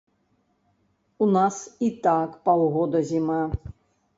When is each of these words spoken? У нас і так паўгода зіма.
У 1.25 1.27
нас 1.35 1.55
і 1.89 1.91
так 2.07 2.29
паўгода 2.49 3.03
зіма. 3.11 3.37